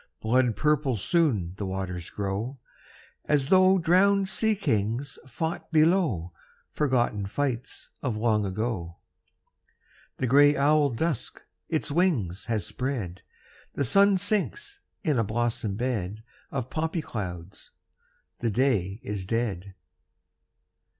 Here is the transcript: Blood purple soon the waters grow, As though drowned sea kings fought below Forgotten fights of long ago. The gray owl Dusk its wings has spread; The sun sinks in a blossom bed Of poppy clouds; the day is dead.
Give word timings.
Blood 0.19 0.55
purple 0.55 0.95
soon 0.95 1.53
the 1.57 1.65
waters 1.67 2.09
grow, 2.09 2.57
As 3.25 3.49
though 3.49 3.77
drowned 3.77 4.29
sea 4.29 4.55
kings 4.55 5.19
fought 5.27 5.71
below 5.71 6.33
Forgotten 6.71 7.27
fights 7.27 7.91
of 8.01 8.17
long 8.17 8.43
ago. 8.43 8.95
The 10.17 10.25
gray 10.25 10.57
owl 10.57 10.89
Dusk 10.89 11.43
its 11.69 11.91
wings 11.91 12.45
has 12.45 12.65
spread; 12.65 13.21
The 13.75 13.85
sun 13.85 14.17
sinks 14.17 14.79
in 15.03 15.19
a 15.19 15.23
blossom 15.23 15.75
bed 15.75 16.23
Of 16.49 16.71
poppy 16.71 17.03
clouds; 17.03 17.69
the 18.39 18.49
day 18.49 19.01
is 19.03 19.23
dead. 19.23 19.75